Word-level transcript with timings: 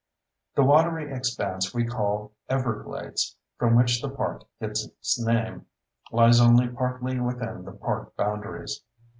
The 0.55 0.63
watery 0.63 1.13
expanse 1.13 1.75
we 1.75 1.85
call 1.85 2.31
"everglades," 2.49 3.35
from 3.59 3.75
which 3.75 4.01
the 4.01 4.09
park 4.09 4.45
gets 4.59 4.83
its 4.87 5.23
name, 5.23 5.67
lies 6.11 6.41
only 6.41 6.67
partly 6.69 7.19
within 7.19 7.65
the 7.65 7.73
park 7.73 8.15
boundaries. 8.15 8.81